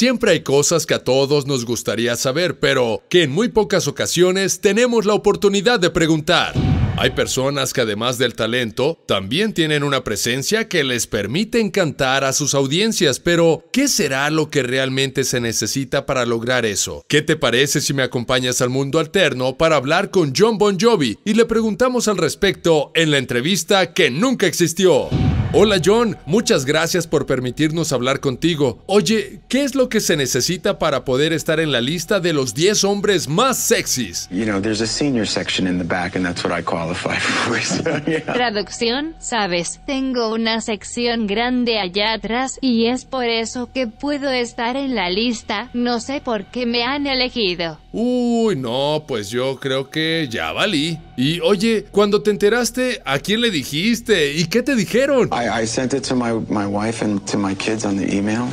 Siempre 0.00 0.30
hay 0.30 0.40
cosas 0.40 0.86
que 0.86 0.94
a 0.94 1.04
todos 1.04 1.46
nos 1.46 1.66
gustaría 1.66 2.16
saber, 2.16 2.58
pero 2.58 3.02
que 3.10 3.24
en 3.24 3.30
muy 3.30 3.50
pocas 3.50 3.86
ocasiones 3.86 4.62
tenemos 4.62 5.04
la 5.04 5.12
oportunidad 5.12 5.78
de 5.78 5.90
preguntar. 5.90 6.54
Hay 6.96 7.10
personas 7.10 7.74
que 7.74 7.82
además 7.82 8.16
del 8.16 8.34
talento, 8.34 8.98
también 9.04 9.52
tienen 9.52 9.82
una 9.82 10.02
presencia 10.02 10.68
que 10.68 10.84
les 10.84 11.06
permite 11.06 11.60
encantar 11.60 12.24
a 12.24 12.32
sus 12.32 12.54
audiencias, 12.54 13.20
pero 13.20 13.62
¿qué 13.74 13.88
será 13.88 14.30
lo 14.30 14.48
que 14.48 14.62
realmente 14.62 15.22
se 15.22 15.38
necesita 15.38 16.06
para 16.06 16.24
lograr 16.24 16.64
eso? 16.64 17.04
¿Qué 17.06 17.20
te 17.20 17.36
parece 17.36 17.82
si 17.82 17.92
me 17.92 18.02
acompañas 18.02 18.62
al 18.62 18.70
mundo 18.70 19.00
alterno 19.00 19.58
para 19.58 19.76
hablar 19.76 20.10
con 20.10 20.32
John 20.34 20.56
Bon 20.56 20.80
Jovi 20.80 21.18
y 21.26 21.34
le 21.34 21.44
preguntamos 21.44 22.08
al 22.08 22.16
respecto 22.16 22.90
en 22.94 23.10
la 23.10 23.18
entrevista 23.18 23.92
que 23.92 24.10
nunca 24.10 24.46
existió? 24.46 25.10
Hola 25.52 25.80
John, 25.84 26.16
muchas 26.26 26.64
gracias 26.64 27.08
por 27.08 27.26
permitirnos 27.26 27.92
hablar 27.92 28.20
contigo. 28.20 28.84
Oye, 28.86 29.40
¿qué 29.48 29.64
es 29.64 29.74
lo 29.74 29.88
que 29.88 29.98
se 29.98 30.16
necesita 30.16 30.78
para 30.78 31.04
poder 31.04 31.32
estar 31.32 31.58
en 31.58 31.72
la 31.72 31.80
lista 31.80 32.20
de 32.20 32.32
los 32.32 32.54
10 32.54 32.84
hombres 32.84 33.26
más 33.26 33.58
sexys? 33.58 34.28
You 34.30 34.44
know, 34.44 34.60
there's 34.60 34.80
a 34.80 34.86
senior 34.86 35.26
section 35.26 35.66
in 35.66 35.78
the 35.78 35.84
back, 35.84 36.14
and 36.14 36.24
that's 36.24 36.44
what 36.44 36.56
I 36.56 36.62
qualify 36.62 37.16
for. 37.18 37.60
So, 37.60 37.82
yeah. 38.08 38.32
Traducción, 38.32 39.16
sabes, 39.18 39.80
tengo 39.86 40.32
una 40.32 40.60
sección 40.60 41.26
grande 41.26 41.80
allá 41.80 42.12
atrás 42.12 42.58
y 42.60 42.86
es 42.86 43.04
por 43.04 43.24
eso 43.24 43.70
que 43.74 43.88
puedo 43.88 44.30
estar 44.30 44.76
en 44.76 44.94
la 44.94 45.10
lista, 45.10 45.68
no 45.74 45.98
sé 45.98 46.20
por 46.20 46.44
qué 46.44 46.64
me 46.64 46.84
han 46.84 47.08
elegido. 47.08 47.80
Uy, 47.92 48.54
no, 48.54 49.04
pues 49.06 49.30
yo 49.30 49.58
creo 49.58 49.90
que 49.90 50.28
ya 50.30 50.52
valí. 50.52 50.98
Y 51.16 51.40
oye, 51.40 51.86
cuando 51.90 52.22
te 52.22 52.30
enteraste, 52.30 53.02
¿a 53.04 53.18
quién 53.18 53.40
le 53.40 53.50
dijiste? 53.50 54.32
¿Y 54.32 54.44
qué 54.44 54.62
te 54.62 54.76
dijeron? 54.76 55.28
I, 55.32 55.62
I 55.62 55.66
sent 55.66 55.92
it 55.94 56.04
to 56.04 56.14
my, 56.14 56.32
my 56.48 56.66
wife 56.66 57.04
and 57.04 57.20
to 57.26 57.36
my 57.36 57.54
kids 57.54 57.84
on 57.84 57.96
the 57.96 58.16
email. 58.16 58.46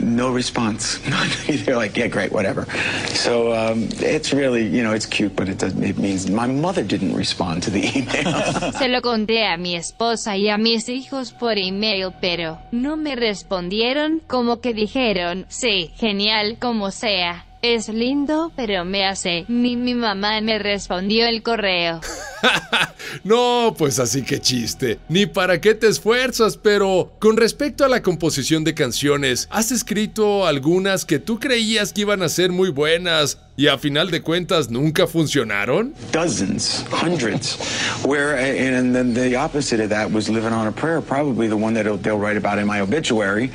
No 0.00 0.32
response. 0.34 0.98
They're 1.46 1.76
like, 1.76 1.96
yeah, 1.96 2.08
great, 2.08 2.32
whatever. 2.32 2.66
So 3.08 3.52
um, 3.52 3.88
it's 4.00 4.32
really, 4.32 4.66
you 4.66 4.82
know, 4.82 4.92
it's 4.92 5.06
cute, 5.06 5.36
but 5.36 5.48
it 5.48 5.58
doesn't. 5.58 5.82
It 5.84 5.98
means 5.98 6.28
my 6.28 6.46
mother 6.48 6.82
didn't 6.82 7.14
respond 7.14 7.62
to 7.64 7.70
the 7.70 7.80
email. 7.94 8.72
Se 8.78 8.88
lo 8.88 9.00
conté 9.00 9.46
a 9.46 9.56
mi 9.58 9.76
esposa 9.76 10.36
y 10.36 10.48
a 10.48 10.56
mis 10.56 10.88
hijos 10.88 11.32
por 11.32 11.56
email, 11.58 12.12
pero 12.20 12.58
no 12.72 12.96
me 12.96 13.14
respondieron, 13.14 14.22
como 14.26 14.60
que 14.60 14.72
dijeron, 14.74 15.44
sí, 15.48 15.92
genial, 15.96 16.56
como 16.58 16.90
sea. 16.90 17.44
Es 17.62 17.88
lindo, 17.88 18.50
pero 18.56 18.84
me 18.84 19.06
hace. 19.06 19.44
Ni 19.46 19.76
mi 19.76 19.94
mamá 19.94 20.40
me 20.40 20.58
respondió 20.58 21.28
el 21.28 21.44
correo. 21.44 22.00
no, 23.24 23.72
pues 23.78 24.00
así 24.00 24.22
que 24.22 24.40
chiste. 24.40 24.98
Ni 25.08 25.26
para 25.26 25.60
qué 25.60 25.76
te 25.76 25.86
esfuerzas, 25.86 26.56
pero 26.56 27.12
con 27.20 27.36
respecto 27.36 27.84
a 27.84 27.88
la 27.88 28.02
composición 28.02 28.64
de 28.64 28.74
canciones, 28.74 29.46
¿has 29.48 29.70
escrito 29.70 30.44
algunas 30.44 31.04
que 31.04 31.20
tú 31.20 31.38
creías 31.38 31.92
que 31.92 32.00
iban 32.00 32.22
a 32.22 32.28
ser 32.28 32.50
muy 32.50 32.70
buenas 32.70 33.38
y 33.56 33.68
a 33.68 33.78
final 33.78 34.10
de 34.10 34.22
cuentas 34.22 34.68
nunca 34.68 35.06
funcionaron? 35.06 35.94
Dozens, 36.10 36.84
hundreds. 36.90 37.56
Where, 38.04 38.34
and 38.36 38.92
then 38.92 39.14
the 39.14 39.36
opposite 39.36 39.80
of 39.80 39.88
that 39.90 40.10
was 40.10 40.28
Living 40.28 40.52
on 40.52 40.66
a 40.66 40.72
Prayer, 40.72 41.00
probably 41.00 41.46
the 41.46 41.54
one 41.54 41.74
that 41.74 41.84
they'll 42.02 42.18
write 42.18 42.36
about 42.36 42.58
in 42.58 42.66
my 42.66 42.80
obituary. 42.80 43.52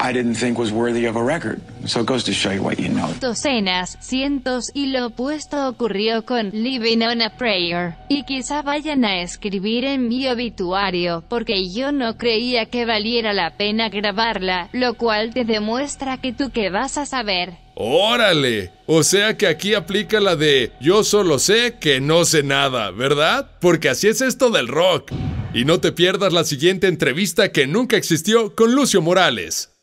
I 0.00 0.12
didn't 0.12 0.34
think 0.34 0.58
was 0.58 0.72
worthy 0.72 1.06
of 1.06 1.16
a 1.16 1.22
record. 1.22 1.60
So 1.86 2.00
it 2.00 2.06
goes 2.06 2.24
to 2.24 2.32
show 2.32 2.52
you 2.52 2.62
what 2.62 2.78
you 2.78 2.88
know. 2.88 3.08
Docenas, 3.20 3.96
cientos 4.00 4.70
y 4.74 4.86
lo 4.86 5.06
opuesto 5.06 5.68
ocurrió 5.68 6.24
con 6.24 6.50
Living 6.52 7.02
on 7.02 7.22
a 7.22 7.36
Prayer. 7.36 7.94
Y 8.08 8.24
quizá 8.24 8.62
vayan 8.62 9.04
a 9.04 9.22
escribir 9.22 9.84
en 9.84 10.08
mi 10.08 10.28
obituario, 10.28 11.24
porque 11.28 11.70
yo 11.70 11.92
no 11.92 12.16
creía 12.16 12.66
que 12.66 12.86
valiera 12.86 13.32
la 13.32 13.56
pena 13.56 13.88
grabarla, 13.88 14.68
lo 14.72 14.94
cual 14.94 15.32
te 15.34 15.44
demuestra 15.44 16.18
que 16.18 16.32
tú 16.32 16.50
que 16.50 16.70
vas 16.70 16.98
a 16.98 17.06
saber. 17.06 17.54
¡Órale! 17.74 18.70
O 18.86 19.02
sea 19.02 19.36
que 19.36 19.46
aquí 19.46 19.74
aplica 19.74 20.20
la 20.20 20.36
de 20.36 20.72
yo 20.80 21.02
solo 21.02 21.38
sé 21.38 21.76
que 21.80 22.00
no 22.00 22.24
sé 22.24 22.42
nada, 22.42 22.90
¿verdad? 22.92 23.50
Porque 23.60 23.88
así 23.88 24.08
es 24.08 24.20
esto 24.20 24.50
del 24.50 24.68
rock. 24.68 25.10
Y 25.52 25.64
no 25.64 25.80
te 25.80 25.92
pierdas 25.92 26.32
la 26.32 26.44
siguiente 26.44 26.88
entrevista 26.88 27.52
que 27.52 27.66
nunca 27.66 27.96
existió 27.96 28.54
con 28.54 28.74
Lucio 28.74 29.00
Morales. 29.00 29.73